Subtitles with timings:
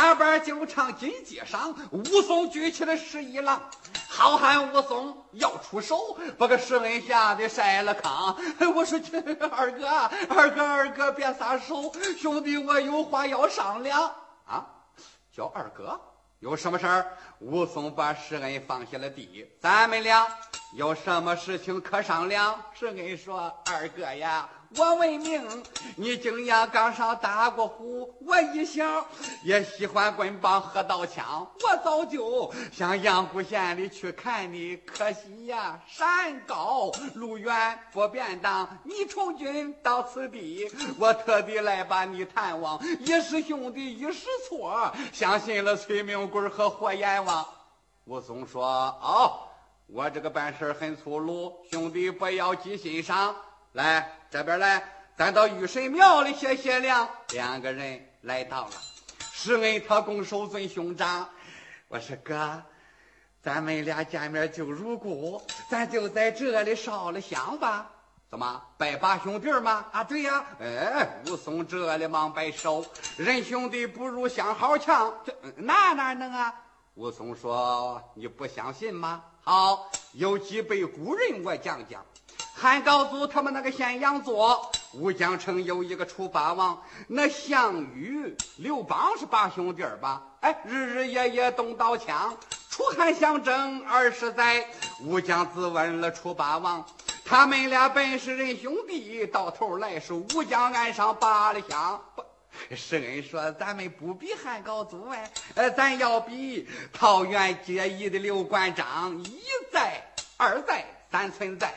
[0.00, 3.60] 咱班就唱金鸡上，武松举起了十一郎，
[4.08, 8.32] 好汉武松要出手，把个施恩吓得晒了炕。
[8.76, 9.16] 我说去，
[9.50, 9.88] 二哥，
[10.28, 14.00] 二哥，二哥，别撒手，兄弟，我有话要商量
[14.46, 14.64] 啊！
[15.34, 16.00] 叫二哥，
[16.38, 17.04] 有什么事儿？
[17.40, 20.28] 武松把施恩放下了地，咱们俩
[20.76, 22.56] 有什么事情可商量？
[22.72, 25.42] 施恩说：“二哥呀。”我问名，
[25.96, 29.06] 你经验刚上打过虎，我一想
[29.42, 38.68] 也喜欢棍棒和刀枪，我早就向阳谷县里去看你，可惜呀，山高路远不便当。
[38.84, 47.46] 你从军到此地，我特地来把你探望，一时兄弟，一时错，相信了崔明贵和火阎王。
[48.04, 48.66] 武松说
[49.00, 49.32] ：“哦，
[49.86, 53.34] 我这个办事很粗鲁，兄弟不要记心上。”
[53.72, 54.82] 来这边来，
[55.16, 57.08] 咱到玉神庙里歇歇凉。
[57.30, 58.72] 两个人来到了，
[59.32, 61.28] 施恩他拱手尊兄长。
[61.88, 62.62] 我说哥，
[63.42, 67.90] 咱们俩见面就如故，咱就在这里烧了香吧。
[68.30, 69.86] 怎么拜把兄弟吗？
[69.92, 70.44] 啊，对呀。
[70.60, 72.84] 哎，武松这里忙摆手，
[73.16, 75.12] 人兄弟不如相好强。
[75.24, 76.54] 这那哪能啊？
[76.94, 79.22] 武松说：“你不相信吗？
[79.42, 82.04] 好，有几辈古人我讲讲。”
[82.60, 90.22] 汉高祖他们那个咸阳做乌江城有一个楚霸王，那项羽、刘邦是八兄弟吧？
[90.40, 92.36] 哎，日日夜夜动刀枪，
[92.68, 94.66] 楚汉相争二十载。
[95.04, 96.84] 乌江自问了楚霸王，
[97.24, 102.02] 他们俩本是人兄弟，到头来是乌江岸上拔了香。
[102.74, 110.02] 施恩说：“咱们不比汉高祖哎，呃，咱要比桃园结义的刘关张，一在
[110.36, 111.72] 二在。”三存在，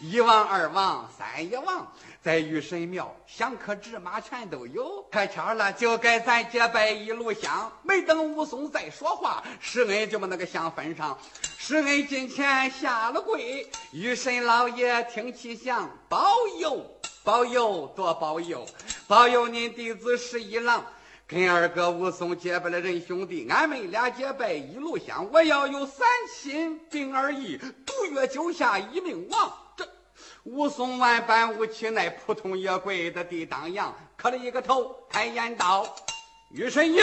[0.00, 1.92] 一王二王三一王，
[2.22, 5.04] 在玉神庙香客纸马全都有。
[5.10, 7.72] 开巧了，就该咱结拜一路香。
[7.82, 11.18] 没等武松再说话，施恩就把那个香焚上。
[11.58, 16.28] 施恩近前下了跪，玉神老爷听其响，保
[16.60, 16.88] 佑
[17.24, 18.64] 保佑多保佑，
[19.08, 20.86] 保佑您弟子十一郎。
[21.28, 25.28] 跟二哥武松结拜了人兄弟，俺们俩结拜一路香。
[25.32, 29.52] 我要有三心并二意，独月九下一命亡。
[29.76, 29.84] 这
[30.44, 35.96] 武松万般无气，乃扑通也跪在地当阳，磕了一个头，开言道
[36.54, 37.02] ：“玉神爷，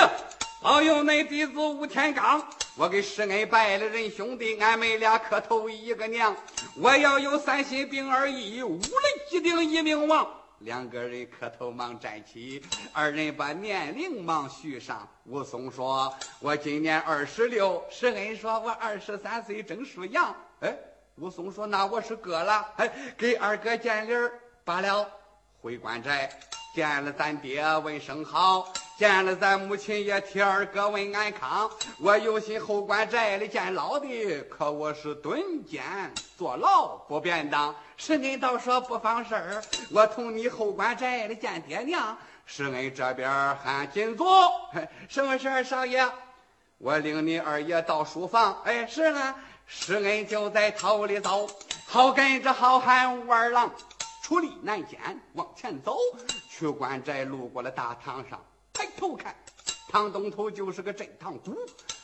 [0.62, 2.42] 保佑恁弟子武天罡。
[2.78, 6.34] 我给施恩拜了人兄弟，俺们俩磕头一个娘。
[6.78, 10.26] 我要有三心并二意，武雷一定一命亡。”
[10.64, 12.64] 两个人磕头忙站起，
[12.94, 15.06] 二人把年龄忙续上。
[15.26, 20.74] 武松说：“我今年二十六。”施恩说：“我二十三岁正属羊。”哎，
[21.16, 25.06] 武松说：“那我是哥了。”哎，给二哥见礼儿罢了。
[25.62, 26.30] 回官寨
[26.74, 31.70] 见了咱爹，问声好；见了咱母亲，也替二哥问安康。
[32.00, 35.84] 我有心后官寨里见老的，可我是蹲监
[36.38, 37.76] 坐牢不便当。
[37.98, 42.16] 施恩倒说不妨事儿，我同你后官寨里见爹娘。
[42.46, 44.52] 施恩这边喊进坐，
[45.10, 46.08] 什么事儿，少爷？
[46.78, 48.62] 我领你二爷到书房。
[48.64, 51.50] 哎，是啊，施恩就在头里走，
[51.88, 53.72] 好跟着好汉武二郎
[54.22, 55.00] 出力南间
[55.34, 55.98] 往前走，
[56.48, 58.40] 去官寨路过了大堂上，
[58.74, 59.36] 抬头看，
[59.88, 61.56] 堂东头就是个镇堂鼓，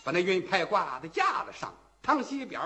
[0.03, 1.74] 把那云牌挂在架子上。
[2.02, 2.62] 堂西边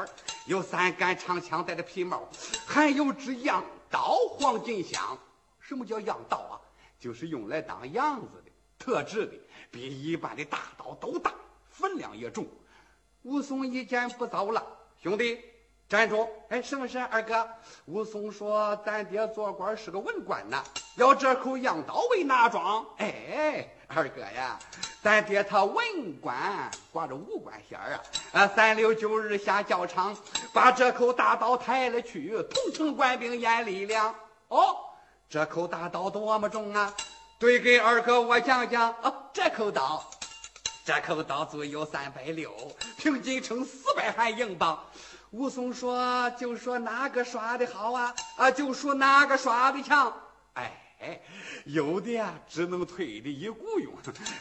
[0.46, 2.30] 有三杆长枪，戴着皮帽，
[2.68, 5.18] 还有只羊刀，黄金香。
[5.60, 6.60] 什么叫羊刀啊？
[7.00, 9.34] 就是用来当样子的，特制的，
[9.72, 11.34] 比一般的大刀都大，
[11.70, 12.46] 分量也重。
[13.24, 14.62] 武松一见不糟了，
[15.02, 15.40] 兄弟
[15.90, 16.28] 站住！
[16.50, 17.48] 哎，什么事，二哥？
[17.86, 20.64] 武松说：“咱爹做官是个文官呐，
[20.98, 23.70] 要这口羊刀为哪桩？”哎。
[23.96, 24.58] 二哥呀，
[25.04, 25.76] 咱爹他文
[26.20, 26.36] 官
[26.92, 28.02] 挂着武官衔啊！
[28.32, 30.18] 啊，三六九日下教场，
[30.52, 34.16] 把这口大刀抬了去，同城官兵眼里亮。
[34.48, 34.78] 哦，
[35.30, 36.92] 这口大刀多么重啊！
[37.38, 38.90] 对，给二哥我讲讲。
[39.04, 40.04] 哦，这口刀，
[40.84, 42.52] 这口刀足有三百六，
[42.98, 44.84] 平均称四百汉英镑。
[45.34, 48.14] 武松说：“就说哪个耍的好啊？
[48.38, 50.14] 啊，就说哪个耍的强。”
[50.54, 50.80] 哎。
[51.66, 53.92] 有的呀，只能推的一雇佣，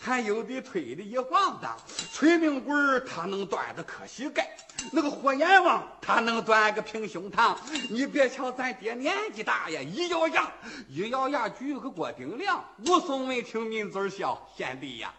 [0.01, 1.77] 还有的推的一晃荡。
[2.13, 4.49] 崔明贵他能端个磕膝盖，
[4.93, 7.57] 那个火阎王他能端个平胸膛。
[7.91, 10.53] 你别瞧咱爹年纪大呀，一咬牙，
[10.89, 12.63] 一咬牙举个锅顶梁。
[12.87, 15.13] 武松闻听抿嘴笑，贤弟呀，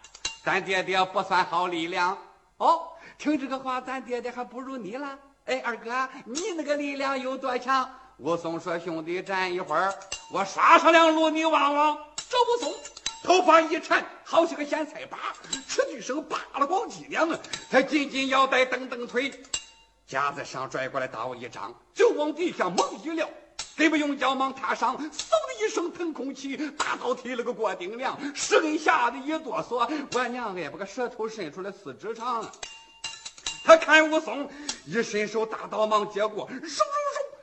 [0.46, 2.18] 咱爹爹不算好力量
[2.58, 2.88] 哦。
[3.18, 5.20] 听这个话，咱爹爹还不如你了。
[5.46, 7.90] 哎，二哥，你那个力量有多强？
[8.18, 9.94] 武松说：“兄弟，站一会儿，
[10.32, 11.98] 我刷上两路，你望望。”
[12.30, 12.74] 这武松
[13.24, 15.18] 头发一缠，好像个咸菜把，
[15.68, 17.38] 吃一声扒了光脊梁啊！
[17.70, 19.34] 他紧紧腰带，蹬蹬腿，
[20.08, 23.30] 夹子上拽过来打我一张，就往地下猛一撂，
[23.76, 32.50] 给不用脚忙踏上，嗖的一声腾空起，大刀提了个过顶梁，石恩吓得一哆嗦，我娘哎，把个舌头伸出来四指长。
[33.64, 34.50] 他看武松
[34.86, 36.82] 一伸手，大刀忙接过，嗖嗖嗖，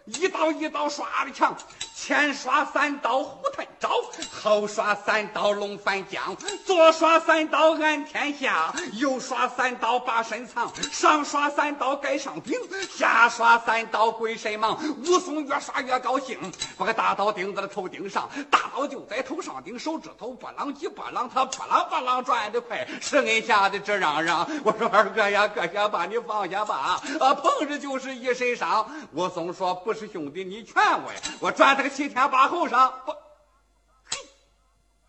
[0.07, 1.57] 一刀一刀刷的墙。
[2.03, 3.91] 前刷三刀虎探招，
[4.33, 12.59] 后刷三刀龙翻江，左刷三刀安天下，右刷三刀把身藏，上刷三刀盖上顶，
[12.91, 14.79] 下刷三刀鬼神忙。
[15.05, 16.39] 武松越刷越高兴，
[16.79, 24.49] 把个大刀顶在了头顶上，大刀就在头上顶，手指头拨浪几拨浪，他拨浪拨浪转的快，是恩吓得直嚷嚷。
[24.65, 28.89] 我说二哥呀，搁下吧，你放下吧，啊，碰着就是一身伤。
[29.13, 31.90] 武松说不是兄弟，你劝我呀，我转这个。
[31.91, 34.19] 七天八后上不，嘿，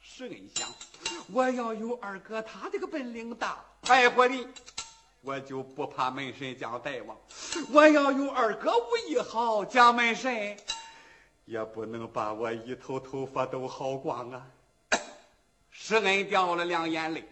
[0.01, 0.67] 石恩想，
[1.31, 4.47] 我要有二哥他这个本领大，爱活的，
[5.21, 7.15] 我就不怕门神将大王；
[7.71, 10.57] 我要有二哥武艺好，将门神
[11.45, 14.41] 也不能把我一头头发都薅光啊！
[15.69, 17.23] 施恩掉了两眼泪。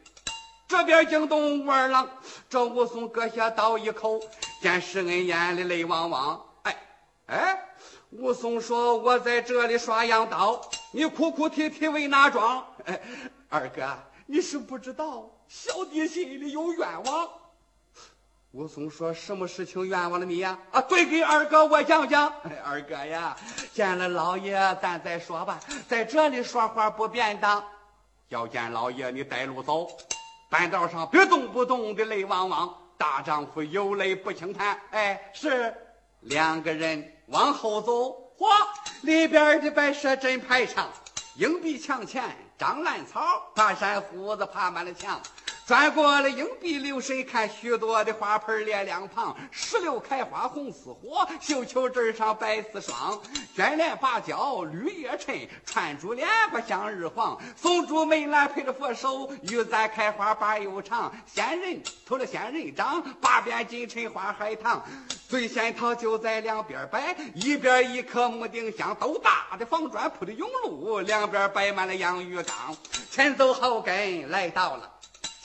[0.67, 2.07] 这边惊动武二郎，
[2.47, 4.19] 这武松割下刀一口，
[4.61, 6.77] 见施恩眼里泪汪汪，哎
[7.25, 7.65] 哎。
[8.11, 10.59] 武松说：“我在这里耍羊刀，
[10.91, 12.99] 你哭哭啼啼为哪桩？”哎，
[13.49, 13.87] 二哥，
[14.25, 17.29] 你是不知道，小弟心里有冤枉。
[18.51, 22.33] 武松说：“什么事情冤枉了你呀？”啊，对，给二哥我讲讲。
[22.65, 23.37] 二哥呀，
[23.73, 27.63] 见了老爷，咱再说吧，在这里说话不便当。
[28.29, 29.87] 要见老爷，你带路走，
[30.49, 32.75] 半道上别动不动的泪汪汪。
[32.97, 34.79] 大丈夫有泪不轻弹。
[34.89, 35.71] 哎，是
[36.21, 37.15] 两个人。
[37.29, 37.91] 往后走，
[38.39, 38.47] 嚯！
[39.01, 40.89] 里边的白蛇真排场，
[41.35, 42.23] 硬壁墙前
[42.57, 43.21] 长兰草，
[43.55, 45.21] 爬山虎子爬满了墙。
[45.69, 53.21] 转过了硬币，留神看许多的花盆列两旁，石榴开花红似火，绣球枝上白似霜。
[53.55, 57.39] 卷帘芭蕉绿叶衬，串珠帘不向日黄。
[57.55, 61.13] 松竹梅兰配着佛手，玉簪开花把又长。
[61.27, 64.83] 仙人偷了仙人掌，八边金衬花海棠。
[65.27, 72.75] 醉仙桃就在两边摆，一边一棵木丁香，都大的方砖铺的甬路，两边摆满了洋鱼缸。
[73.11, 74.95] 前走后跟来到了。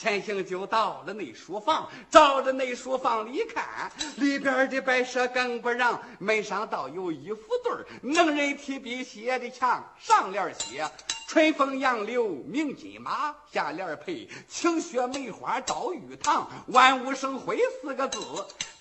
[0.05, 5.99] 前行就到了内书房，照着内书房里看，里边的摆设更不让。
[6.19, 10.87] 门上倒有一副对儿，能人提笔写的墙，上联写
[11.27, 18.19] “春风杨柳鸣金马”，下联配“晴雪梅花照玉堂”，万物生辉四个字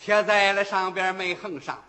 [0.03, 1.83] 贴在了上边门横上。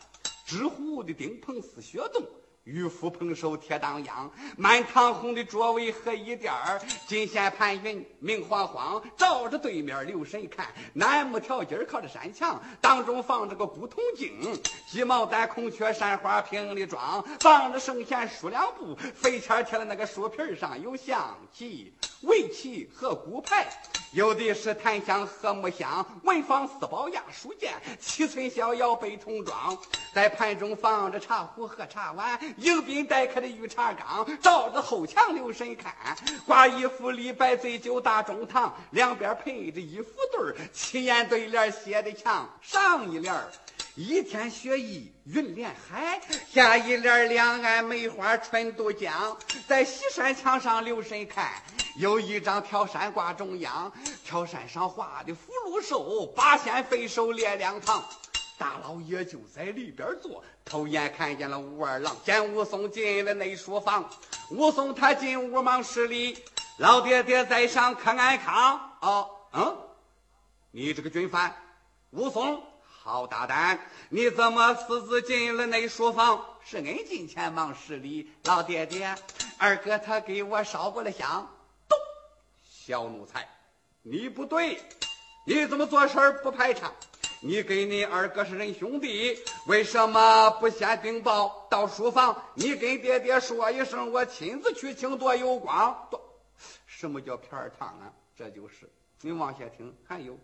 [0.46, 2.24] 纸糊的顶棚似雪洞。
[2.66, 14.60] 玉斧捧手铁当阳，满堂红的桌位和一垫儿，金线盘云明晃晃，照着对面留神看，楠木条筋靠着山墙，当中放着个古铜镜，
[14.90, 23.68] 鸡毛掸孔雀山花瓶里装，放着圣贤书两部，飞签贴在那个书皮上有象棋、围棋和骨牌。
[24.16, 29.78] 有的是檀香和木香，文房四宝压书剑，七寸逍遥背铜装，
[30.14, 35.94] 在盘中放着茶壶和茶碗，迎宾待客的玉茶缸，照着后墙留神看，
[36.46, 43.52] 挂一幅李白醉酒大中堂，两边配着一副对儿，七言对联写的墙上一联儿。
[43.95, 46.19] 一天雪意云连海，
[46.52, 49.37] 下一联两岸梅花春渡江，
[49.69, 51.49] 在西山墙上留神看。
[51.97, 53.90] 有一张挑山挂中央，
[54.25, 58.04] 挑山上画的福禄寿，八仙飞手列两旁。
[58.57, 64.09] 大老爷就在里边坐，偷眼看见了武二郎，见武松进了内书房。
[64.52, 66.37] 武松他进屋忙施礼，
[66.80, 68.92] 老爹爹在上可安康？
[68.99, 69.78] 哦，嗯，
[70.71, 71.56] 你这个军犯，
[72.11, 72.61] 武松，
[73.06, 73.80] 好大胆！
[74.09, 76.44] 你怎么私自进了那书房？
[76.66, 79.16] 是恩进前忙施礼，老爹爹，
[79.59, 81.47] 二哥他给我烧过了香。
[81.88, 81.95] 咚
[82.68, 83.47] 小奴才，
[84.02, 84.81] 你不对，
[85.45, 86.92] 你怎么做事不排场？
[87.44, 92.35] 你跟你二哥是人兄弟，为什么不先禀报到书房？
[92.56, 96.07] 你跟爹爹说一声，我亲自去请多有光。
[96.09, 96.19] 多，
[96.88, 98.12] 什么叫片儿汤啊？
[98.35, 98.90] 这就是。
[99.21, 100.35] 你往下听，还有。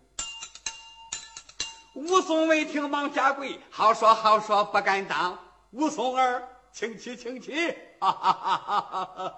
[1.93, 5.37] 武松闻听忙下跪，好说好说不敢当。
[5.71, 7.75] 武松儿，请起，请起。
[7.99, 9.33] 哈哈哈哈哈！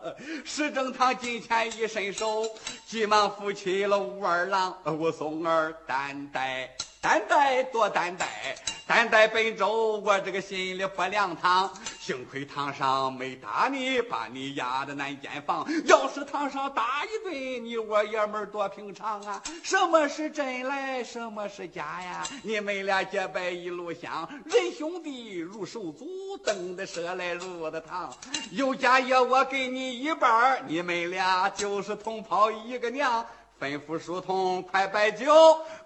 [0.45, 2.45] 石正堂近前一伸手，
[2.85, 4.77] 急忙扶起了武二郎。
[4.85, 6.69] 武松儿担待，
[7.01, 8.55] 担待多担待，
[8.85, 11.73] 担待本周我这个心里不凉堂。
[12.05, 15.65] 幸亏堂上没打你，把你押到南监房。
[15.85, 19.41] 要是堂上打一顿，你我爷们多平常啊！
[19.63, 22.27] 什么是真来，什么是假呀？
[22.43, 26.05] 你们俩结拜一路香，人兄弟如手足，
[26.43, 28.13] 等的蛇来入的堂。
[28.51, 33.25] 有家业我给你一半，你们俩就是同袍一个娘。
[33.63, 35.33] 吩咐书童快摆酒，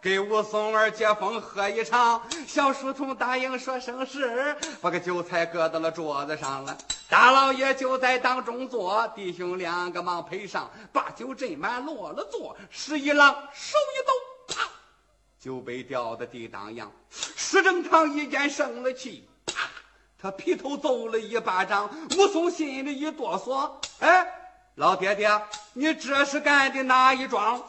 [0.01, 2.19] 给武松儿接风喝一场。
[2.47, 6.75] 小书童答应说声是，把个酒菜搁到了桌子上了。
[7.07, 12.57] 大老爷就在当中坐，弟兄两个忙陪上，把酒斟满落了座。
[12.71, 14.67] 十一郎手一抖，啪，
[15.39, 16.91] 酒杯掉的地当阳。
[17.11, 19.53] 石正堂一见生了气，啪，
[20.19, 21.87] 他劈头揍了一巴掌。
[22.17, 23.69] 武松心里一哆嗦，
[23.99, 24.33] 哎。
[24.75, 25.27] 老爹爹，
[25.79, 27.61] 你这是干的哪一桩？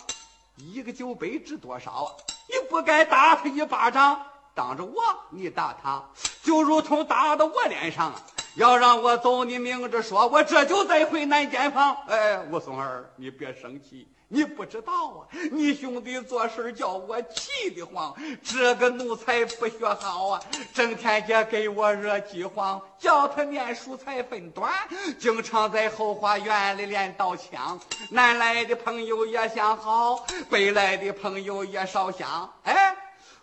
[0.56, 2.16] 一个酒杯值多少啊？
[2.48, 4.18] 你不该打他一巴掌，
[4.54, 4.94] 当着我
[5.28, 6.02] 你打他，
[6.42, 8.14] 就如同打到我脸上。
[8.54, 11.94] 要让我走，你明着说，我这就再回南监房。
[12.08, 14.08] 哎，武松儿，你别生气。
[14.30, 18.14] 你不知道啊，你兄弟做事叫我气得慌。
[18.42, 20.42] 这个奴才不学好啊，
[20.75, 24.70] 整天也给我惹饥荒，叫他念书才分短，
[25.18, 27.80] 经常在后花园里练刀枪。
[28.11, 32.52] 南来的朋友也相好，北来的朋友也少相。
[32.64, 32.94] 哎，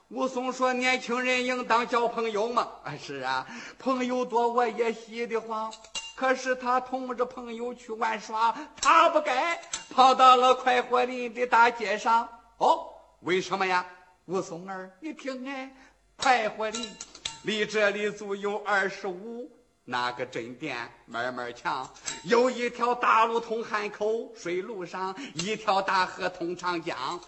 [0.10, 3.48] 武松说：“年轻人应当交朋友嘛。”啊，是啊，
[3.80, 5.74] 朋友多我也喜得慌。
[6.15, 12.27] 可是他同着朋友去玩耍，他不该跑到了快活林的大街上。
[12.57, 12.88] 哦，
[13.19, 13.86] 为什么呀？
[14.25, 15.69] 武松儿，你听哎，
[16.15, 16.89] 快活林
[17.43, 19.51] 离这里足有二十五，
[19.84, 21.88] 那个镇店慢慢墙，
[22.24, 27.19] 有一条大路通汉口，水路上一条大河通长江，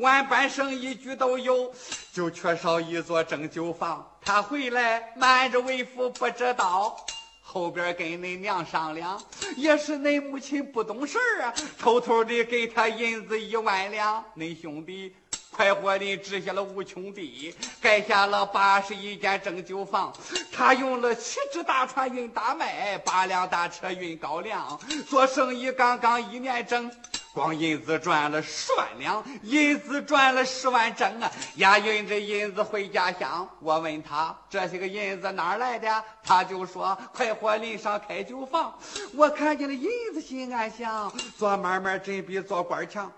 [0.00, 1.72] 万般生意局都有，
[2.12, 4.18] 就缺少一座蒸酒坊。
[4.20, 7.06] 他回来瞒着为父不知道。
[7.52, 9.22] 后边跟恁娘商量，
[9.56, 14.24] 也是恁母亲不懂事啊，偷偷的给他银子一万两。
[14.34, 15.14] 恁兄弟
[15.50, 20.10] 快活的置下了无穷地，盖下了八十一间蒸酒房。
[20.50, 26.90] 他用了七只大船运大麦，八辆大车运高粱，做生意刚刚一年整。
[27.34, 31.30] 光银子赚了十万两，银子赚了十万整啊！
[31.56, 33.48] 押运着银子回家乡。
[33.60, 38.78] 我问他这些个银子哪来的，他就说快活林上开酒坊。
[39.14, 43.10] 我看见了银子，心安详，做买卖真比做官强。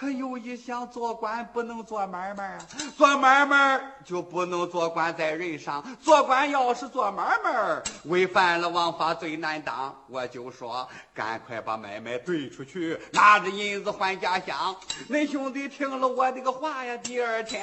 [0.00, 2.58] 可又一想，做官不能做买卖啊！
[2.96, 5.84] 做买卖就不能做官在人上。
[6.00, 9.94] 做官要是做买卖，违反了王法，最难当。
[10.08, 14.74] 我就说，赶快把买卖兑出去，拿着银子还家乡。
[15.10, 17.62] 恁兄弟听了我这个话呀，第二天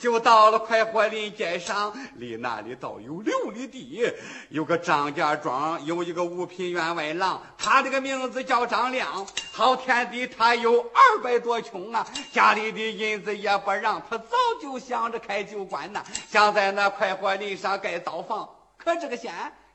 [0.00, 4.12] 就到了快活林街上，离那里倒有六里地，
[4.48, 9.24] 有个张家庄，有一个五品员外郎，他这个名字叫张亮。
[9.52, 18.48] 好天地，他有二百多啊，家里的银子也不让他，早就想着开酒馆呢，想在那快活林上盖灶房。
[18.76, 19.32] 可这个县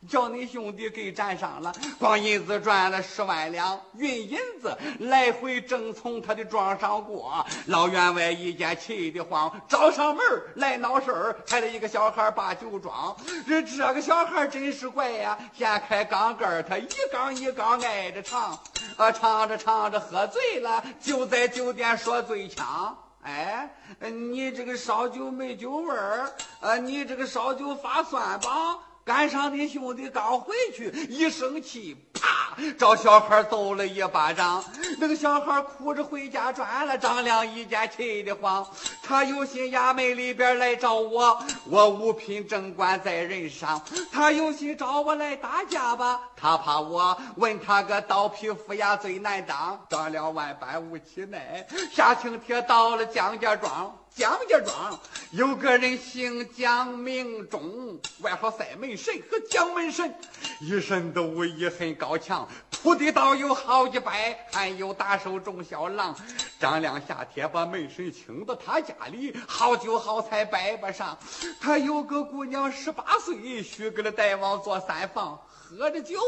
[0.08, 7.46] 叫你兄弟给占上了，光银子赚了十万两，运银子来回正从他的庄上过。
[7.68, 13.16] 老员外一见气得慌，找上门来闹事儿，还得一个小孩把酒装。
[13.48, 18.60] 这这个小孩真是怪呀，掀开缸盖他一缸一缸挨着尝，
[18.98, 22.98] 啊，尝着尝着喝醉了，就在酒店说醉腔。
[23.22, 28.80] 哎，你这个烧酒没酒味儿，呃，你这个烧酒发酸吧？
[29.04, 34.64] 赶上你兄弟刚回去，一生气，啪，找小孩揍了一巴掌。
[35.00, 36.96] 那个小孩哭着回家转了。
[36.98, 38.66] 张良一见，气得慌，
[39.02, 43.82] 他有心衙门里边来找我，我五品正官在任上。
[44.12, 49.84] 他有心找我来打架吧，他怕我问他个刀皮斧牙最难当。
[49.90, 53.98] 张良万般无其奈，下请帖到了江家庄。
[54.14, 55.00] 江家庄
[55.32, 60.14] 有个人姓江，名忠，外号赛门神和蒋门神，
[60.60, 61.14] 一身。
[61.14, 66.14] 的武艺很高强，徒弟倒有好几百，还有大手中小郎。
[66.60, 71.18] 张亮下帖把门神请到他家里，好酒好菜摆不上。
[71.62, 75.40] 他有个姑娘十八岁，许给了大王做三房。
[75.78, 76.20] 喝着酒，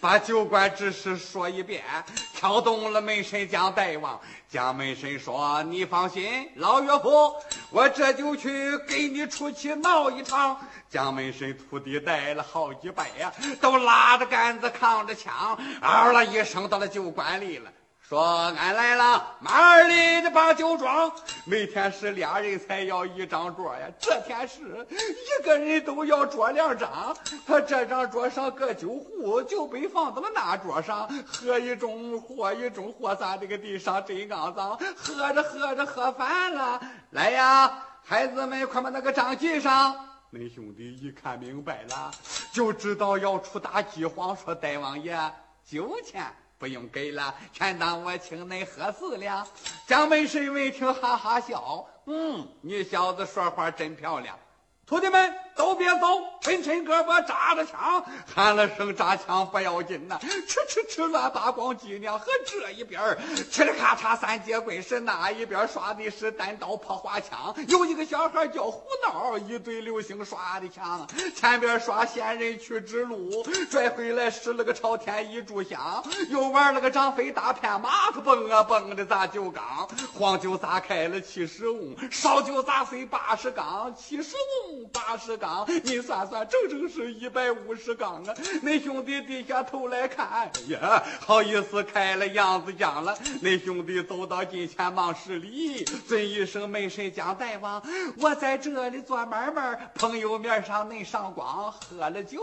[0.00, 1.84] 把酒馆之事说一遍，
[2.34, 4.18] 挑动了门神将大王。
[4.48, 7.34] 将门神说：“你放心，老岳父，
[7.70, 17.70] 我这就去给你出去闹一场。”将门神徒弟带了好几百呀，都拉着杆子扛着枪，嗷了一声到了酒馆里了。
[18.08, 21.10] 说俺来了，马二里的把酒装。
[21.44, 27.16] 每天是俩人才要一张桌呀，这天是一个人都要桌两张。
[27.44, 34.78] 他这张桌上搁酒壶，酒杯放到了那桌上，喝一盅，喝一盅，喝在这个地上真肮脏。
[34.96, 39.96] 喝着喝着喝烦了，来呀，孩子们，快把那个账记上。
[40.32, 42.12] 恁兄弟一看明白了，
[42.52, 44.36] 就知道要出大饥荒。
[44.36, 45.18] 说大王爷，
[45.68, 46.32] 酒钱。
[46.58, 49.46] 不用给了，全当我请恁喝四两。
[49.86, 51.86] 蒋门神闻听，哈哈笑。
[52.06, 54.38] 嗯，你小子说话真漂亮。
[54.86, 56.06] 徒弟们都别走，
[56.42, 63.18] 抻抻胳膊，扎着枪，喊了声扎枪不要紧呐，吃吃吃乱八光脊梁和这一边儿，
[63.50, 84.36] 嘁哩咔嚓三节棍是那一边耍的是单刀破花枪，有一个小孩叫胡闹，一对流星耍的枪，前边耍仙人去指路，拽回来使了个朝天一炷香，又玩了个张飞大片马，可蹦啊蹦的砸酒缸，黄酒砸开了七十瓮，烧酒砸碎八十缸，七十
[84.68, 84.86] 瓮。
[84.92, 85.45] 八十缸，
[85.84, 88.34] 你算算，整整是一百五十缸啊！
[88.62, 93.16] 那兄弟低下头来看，呀，好意思开了样子讲了。
[93.40, 97.82] 那兄弟走到近前忙施礼，尊一声门神江大王，
[98.18, 102.40] 我在这里做买卖，朋友面上恁上光，喝了酒，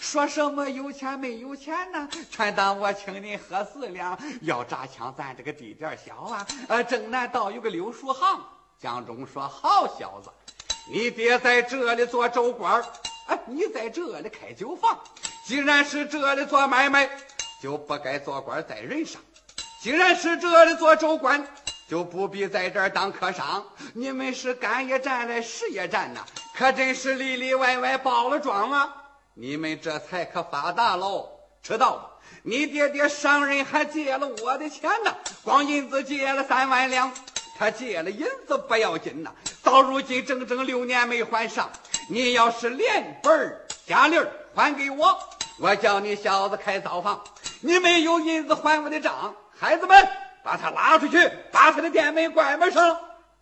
[0.00, 2.08] 说什么有钱没有钱呢？
[2.30, 4.18] 全当我请您喝四两。
[4.42, 8.40] 要扎枪，咱这个地点小啊，呃，正南道有个柳树行。
[8.78, 10.30] 江中说：“好小子。”
[10.88, 12.80] 你爹在这里做州官
[13.26, 14.96] 哎，你在这里开酒坊。
[15.44, 17.10] 既然是这里做买卖，
[17.60, 19.20] 就不该做官在人上；
[19.82, 21.44] 既然是这里做州官，
[21.88, 23.64] 就不必在这儿当客商。
[23.94, 26.24] 你们是干一站来实一站呐，
[26.54, 28.94] 可真是里里外外包了装啊！
[29.34, 31.28] 你们这才可发达喽，
[31.62, 32.10] 知道吧？
[32.42, 35.12] 你爹爹上任还借了我的钱呢，
[35.42, 37.12] 光银子借了三万两。
[37.58, 39.32] 他借了银子不要紧呐，
[39.66, 41.68] 到如今整整六年没还上。
[42.08, 44.16] 你要是连本加利
[44.54, 45.18] 还给我，
[45.58, 47.20] 我叫你小子开灶房。
[47.60, 50.08] 你没有银子还我的账，孩子们
[50.44, 52.96] 把他拉出去，把他的店门关门上。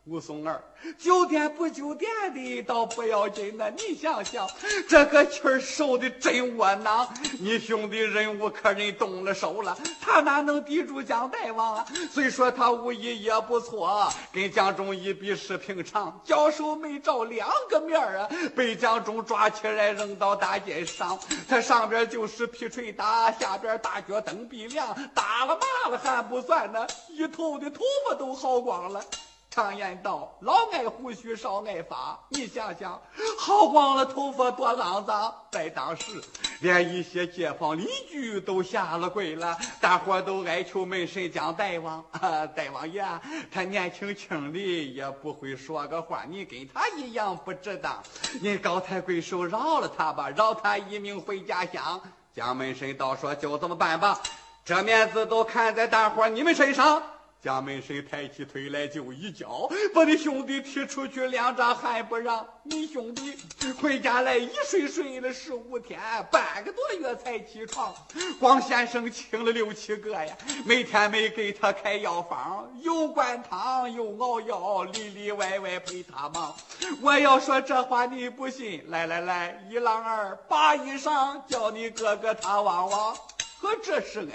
[0.06, 0.64] 武松儿，
[0.98, 3.70] 酒店不酒店的倒不要紧呢。
[3.76, 4.48] 你想想，
[4.88, 7.08] 这个气儿受的真窝囊。
[7.38, 11.86] 你兄弟忍无可忍动了手了，他哪能抵住蒋大王啊？
[12.10, 21.18] 虽说他武艺也不错，跟蒋忠一比是平常，交手没着两个面啊，被蒋忠抓起来扔到大街上，
[21.48, 29.04] 他上边就是皮锤打，下边大脚蹬鼻梁，打了骂了还不算呢，一头的头发都薅光了。
[29.54, 33.00] 常言道：“老爱胡须少爱发。”你想想，
[33.38, 35.32] 薅光了头发多肮脏！
[35.52, 36.20] 在当时，
[36.60, 43.04] 连一些街坊邻居都下了跪了，大伙都哀求门神将大王啊，大王爷，
[43.48, 48.02] 他年轻轻的也不会说个话，你跟他一样不值当，
[48.40, 52.00] 您高抬贵手饶了他吧，饶他一命回家乡。
[52.34, 54.18] 蒋门神道说：“就这么办吧，
[54.64, 57.00] 这面子都看在大伙你们身上。”
[57.44, 63.36] 家门神抬起腿来就一脚，把你兄弟踢出去两丈，还不让你兄弟
[63.82, 66.00] 回家来一睡睡了十五天，
[66.32, 67.94] 半个多月才起床。
[68.40, 76.56] 光先生请了六七个呀，每天没给他开药方，又灌汤又熬药，里里外外陪他忙。
[77.02, 83.14] 我要说这话你不信，来来来，一郎儿把衣裳叫你哥哥他望望，
[83.60, 84.30] 可这是恩。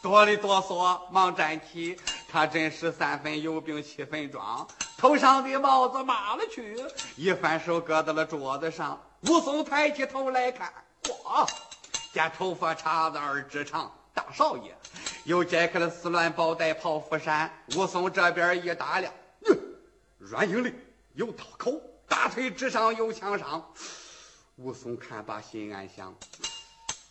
[0.00, 1.98] 哆里哆嗦，忙站起。
[2.30, 6.76] 他真是三分有病七分装，头上的帽子抹了去，
[7.16, 9.02] 一反手搁到了桌子上。
[9.22, 10.70] 武松抬起头来看，
[11.04, 11.48] 嚯，
[12.12, 14.76] 见头发叉子二指长，大少爷
[15.24, 17.50] 又解开了丝乱宝带袍服衫。
[17.74, 19.10] 武松这边一打量，
[19.46, 19.56] 哟，
[20.18, 20.74] 软硬里
[21.14, 23.66] 有刀口，大腿之上有枪伤。
[24.56, 26.14] 武松看罢，心暗想：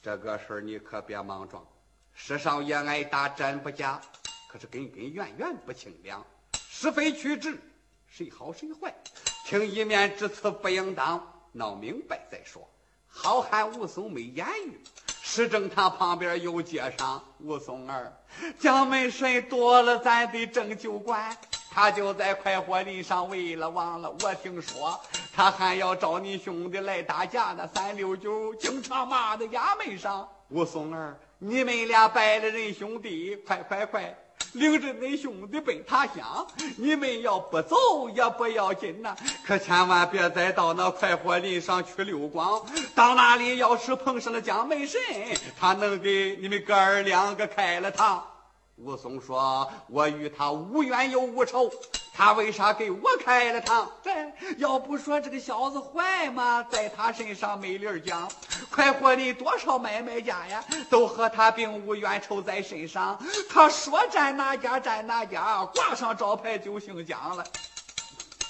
[0.03, 1.65] 这个事儿你可别莽撞。
[2.13, 4.01] 石少爷挨打真不假，
[4.59, 6.25] 是根根源源不清凉，
[6.69, 7.59] 是非曲直，
[8.07, 8.93] 谁好谁坏，
[9.45, 12.67] 听一面之词不应当，闹明白再说。
[13.07, 14.79] 好汉武松没言语，
[15.21, 18.15] 石正堂旁边有街上武松儿，
[18.59, 21.35] 蒋门神夺了咱的正酒馆。
[21.69, 24.99] 他就在快活林上为了忘了，我听说
[25.31, 27.69] 他还要找你兄弟来打架呢。
[27.75, 34.17] 三六九经常骂在衙门上，武松儿，你们俩拜了人兄弟，快快快，
[34.53, 36.47] 领着恁兄弟奔他乡。
[36.77, 37.75] 你们要不走
[38.15, 42.61] 也不要紧呐，可千万别再到那快活林上去溜光。
[42.95, 44.99] 到那里要是碰上了蒋门神，
[45.59, 48.19] 他能给你们哥儿两个开了膛。
[48.77, 51.71] 武松说：“我与他无冤又无仇，
[52.17, 53.87] 他为啥给我开了膛？
[54.03, 54.11] 这
[54.57, 56.65] 要不说这个小子坏吗？
[56.67, 58.27] 在他身上没理儿讲。
[58.71, 63.23] 快活的多少买卖家呀，都和他并无冤仇在身上。
[63.47, 67.43] 他说占哪家占哪家，挂上招牌就姓蒋了。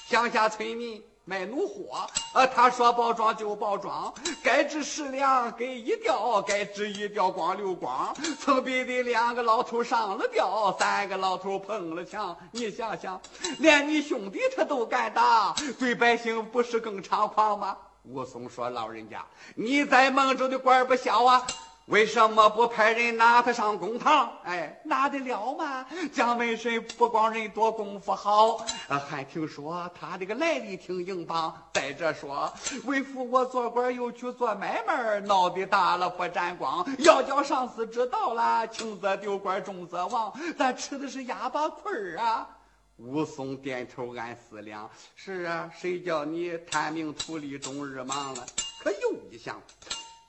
[0.07, 8.15] 乡下村民。”卖怒火，呃，他说包装就包装，该值十两给一吊，该值一吊光溜光。
[8.39, 12.33] 村逼的两个老头上了吊，三个老头碰了墙。
[12.51, 13.19] 你想想，
[13.59, 17.77] 连你兄弟他都敢打，对百姓不是更猖狂吗？
[18.05, 21.45] 武松说：“老人家，你在蒙州的官不小啊。”
[21.87, 24.29] 为什么不派人拿他上公堂？
[24.43, 25.85] 哎，拿得了吗？
[26.11, 28.57] 蒋门神不光人多，功夫好，
[28.89, 31.55] 还听说他这个来历挺硬邦。
[31.73, 32.51] 再者说，
[32.83, 36.85] 为父我做官又去做买卖，闹得大了不沾光。
[36.99, 42.49] 要叫上司知道了，轻则丢官，重则亡，咱吃的是哑巴亏儿啊！
[42.97, 48.45] 武松点头暗思量：是啊，谁叫你贪名图利，终日忙了？
[48.83, 49.61] 可又一想。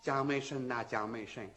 [0.08, 1.52] 蒋门神呐，蒋门神，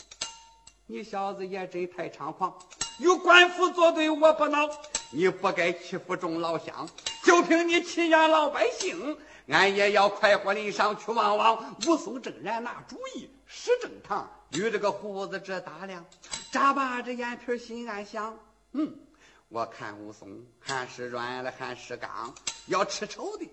[0.85, 2.53] 你小子也真太猖狂！
[2.99, 4.69] 与官府作对，我不恼。
[5.13, 6.85] 你不该欺负众老乡，
[7.23, 11.73] 就凭你欺压老百姓，俺也要快活林上去望望。
[11.87, 16.05] 武松正然拿主意，石正堂与这个胡子直打量，
[16.51, 18.37] 眨巴着眼皮心暗想：
[18.73, 18.93] 嗯，
[19.47, 22.35] 我看武松还是软了，还是刚。
[22.67, 23.49] 要吃丑的，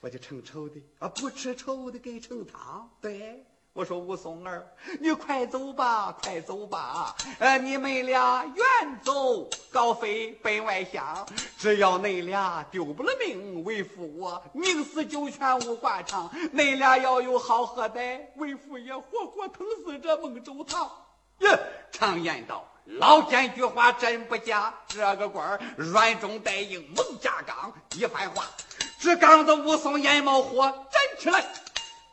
[0.00, 2.90] 我就盛丑的；啊，不吃丑的，给盛汤。
[3.02, 3.44] 对。
[3.78, 4.66] 我说武松儿，
[4.98, 7.14] 你快走吧，快走吧！
[7.38, 8.64] 呃，你们俩远
[9.04, 11.24] 走高飞奔外乡，
[11.56, 16.28] 只要恁俩丢不了命，为父我宁死九泉无挂长。
[16.52, 20.90] 恁俩要有好货代，为父也活活疼死这孟州堂。
[21.38, 21.56] 呀，
[21.92, 24.74] 常言道，老奸巨猾真不假。
[24.88, 27.72] 这个官儿软中带硬，猛加刚。
[27.94, 28.44] 一番话，
[28.98, 31.44] 只刚子武松眼冒火，站起来。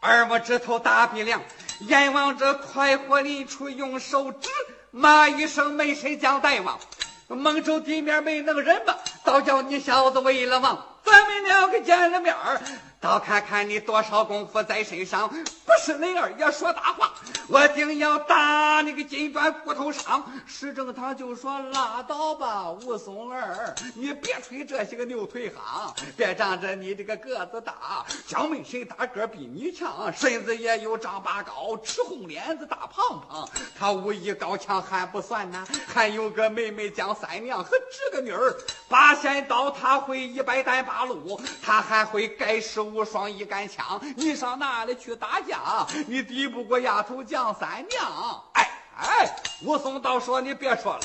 [0.05, 1.41] 二目指头大鼻梁，
[1.79, 4.47] 眼望着快活林处，用手指
[4.91, 6.79] 骂一声：“没谁叫大王，
[7.27, 8.95] 蒙州地面没能人吧？
[9.23, 12.61] 倒叫你小子为了王，咱们两个见了面儿。”
[13.01, 17.11] 倒看看你多少功夫在身上，不是恁二爷说大话，
[17.47, 20.23] 我定要打你个筋断骨头伤。
[20.45, 33.47] 石正堂就说：“拉倒吧，武松儿，你别吹这些个牛腿行，别仗着你这个个子大，蒋门神大个比你强，身子也有丈八高，吃红脸子大胖胖。
[33.77, 38.55] 他武艺高强还不算呢，还有个妹妹蒋三娘和这个女儿
[38.89, 45.85] 八仙刀，他会一百单八路，他还会盖世无双一杆枪，你上哪里去打架？
[46.07, 48.41] 你敌不过丫头蒋三娘。
[48.53, 51.01] 哎哎，武松道说你别说了，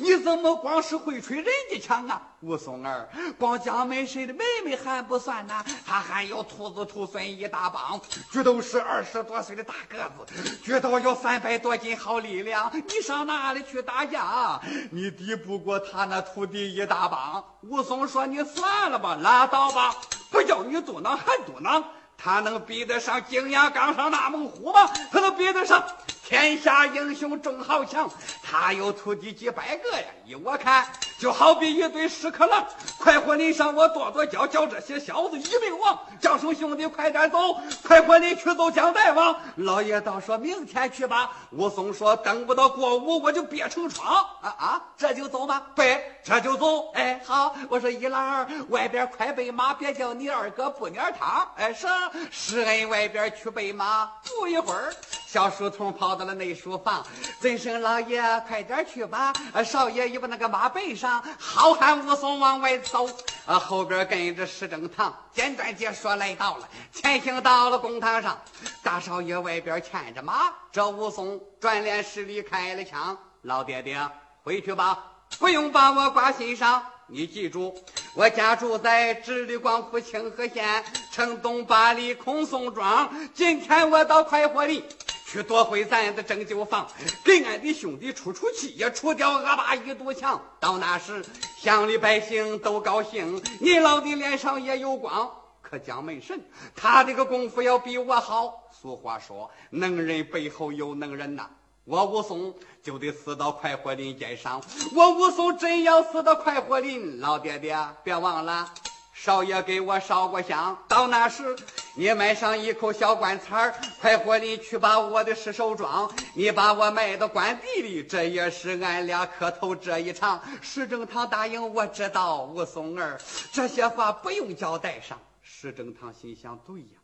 [0.00, 2.20] 你怎么光是会吹人家枪啊？
[2.40, 8.00] 武松儿，光蒋门神的妹妹还不算呢，他还有徒子徒孙一大帮，
[8.32, 12.68] 俱都是二十多岁的大个子，俱都有三百多斤好力量。
[12.74, 14.60] 你上哪里去打架？
[14.90, 17.44] 你敌不过他那徒弟一大帮。
[17.62, 19.94] 武松说：“你算了吧，拉倒吧。”
[20.30, 21.82] 不叫你嘟囔还嘟囔，
[22.20, 24.90] 他能比得上景阳冈上那猛虎吗？
[25.12, 25.82] 他能比得上
[26.28, 28.06] 天下英雄众豪强？
[28.42, 30.04] 他有徒弟几百个呀！
[30.26, 30.86] 依我看，
[31.18, 32.66] 就好比一堆屎壳郎。
[32.98, 35.98] 快活林上我跺跺脚，叫这些小子一命亡。
[36.20, 37.58] 叫声兄弟，快点走！
[37.82, 39.34] 快活林去走江大王。
[39.56, 41.32] 老爷倒说明天去吧。
[41.52, 44.22] 武松说等不到过午，我就憋成疮。
[44.42, 45.62] 啊啊，这就走吗？
[45.74, 46.92] 对，这就走。
[46.92, 47.56] 哎，好。
[47.70, 51.50] 我说一郎，外边快备马，别叫你二哥不撵汤。
[51.56, 51.86] 哎，是
[52.30, 54.12] 施恩，外边去备马。
[54.38, 54.92] 不一会儿，
[55.30, 57.06] 小书童跑到了内书房，
[57.38, 59.30] 尊声老爷，快点去吧。
[59.62, 63.06] 少爷已把那个马背上，好汉武松往外走。
[63.44, 65.14] 啊，后边跟着石正堂。
[65.30, 68.40] 简短解说来到了，前行到了公堂上，
[68.82, 73.14] 大少爷外边牵着马，这武松转脸施礼开了枪。
[73.42, 74.00] 老爹爹，
[74.42, 74.98] 回去吧，
[75.38, 76.82] 不用把我挂心上。
[77.06, 77.74] 你记住，
[78.14, 83.10] 我家住在直隶广府清河县城东八里孔宋庄。
[83.34, 84.82] 今天我到快活里。
[85.30, 86.88] 去夺回咱的拯救房，
[87.22, 90.40] 给俺的兄弟出出气，也除掉恶霸一堵墙。
[90.58, 91.22] 到那时，
[91.58, 95.30] 乡里百姓都高兴，你老的脸上也有光。
[95.60, 96.40] 可蒋门神，
[96.74, 98.70] 他这个功夫要比我好。
[98.72, 101.50] 俗话说，能人背后有能人呐。
[101.84, 104.62] 我武松就得死到快活林街上。
[104.94, 108.72] 我武松真要死到快活林，老爹爹别忘了。
[109.20, 111.56] 少爷给我烧过香，到那时
[111.96, 113.68] 你买上一口小棺材
[114.00, 116.08] 快活的去把我的尸首装。
[116.34, 120.40] 你把我埋到棺地里，这也是俺俩磕头这一场。
[120.62, 122.44] 石正堂答应，我知道。
[122.44, 123.20] 武松儿，
[123.52, 125.18] 这些话不用交代上。
[125.42, 127.00] 石正堂心想：对呀，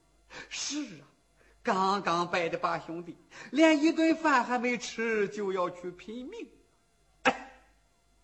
[0.48, 1.05] 是啊，
[1.64, 3.18] 刚刚拜的八兄弟，
[3.50, 6.48] 连一顿饭还没吃，就要去拼命。
[7.24, 7.50] 哎，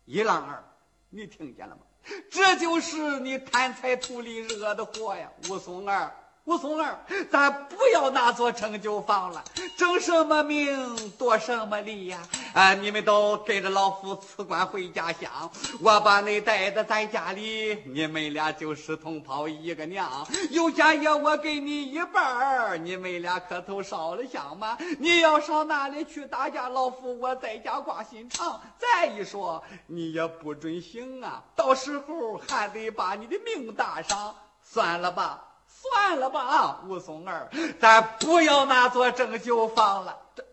[0.04, 0.64] 一郎儿，
[1.08, 1.82] 你听见了吗？
[2.30, 6.14] 这就是你贪财图利惹的祸呀，武松儿。
[6.50, 6.98] 武松儿，
[7.30, 9.44] 咱不要那座成就房了，
[9.76, 12.18] 争什么名夺什么利呀！
[12.52, 15.48] 啊，你们都跟着老夫辞官回家乡，
[15.80, 20.26] 我把你带到咱家里，你们俩就是同胞一个娘。
[20.50, 24.76] 有家业我给你一半儿，你们俩磕头烧了香吗？
[24.98, 26.68] 你要上哪里去打架？
[26.68, 28.60] 老夫我在家挂心肠。
[28.76, 34.34] 再一说，你也不准行啊，到时候还得把你的命搭上。
[34.64, 35.44] 算了吧。
[35.82, 40.18] 算了吧啊，武松儿，咱不要那座正酒坊了。
[40.34, 40.44] 这，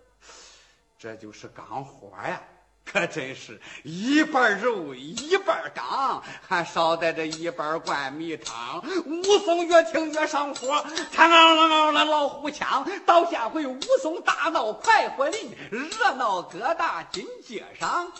[0.97, 2.41] 这就是钢活呀，
[2.85, 8.81] 可真是一半肉一半钢，还捎带着一半灌米汤。
[9.05, 10.67] 武松越听越上火，
[11.13, 12.87] 嘡啷啷啷老虎枪。
[13.05, 18.11] 到下回武松大闹快活林，热闹各大金街上。